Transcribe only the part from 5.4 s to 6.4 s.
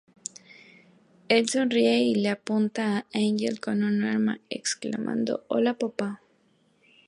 "Hola Papá.